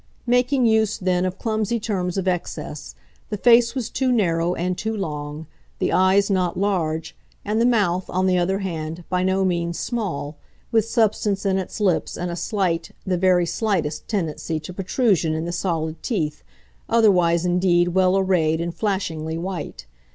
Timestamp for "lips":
11.79-12.17